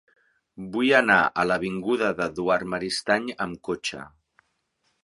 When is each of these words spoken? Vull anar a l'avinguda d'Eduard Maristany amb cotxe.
Vull 0.75 0.93
anar 0.99 1.17
a 1.25 1.45
l'avinguda 1.49 2.09
d'Eduard 2.21 2.69
Maristany 2.75 3.31
amb 3.47 3.63
cotxe. 3.71 4.03